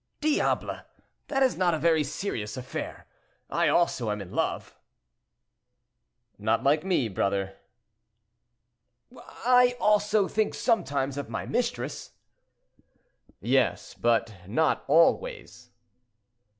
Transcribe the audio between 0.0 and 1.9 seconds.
"Diable! that is not a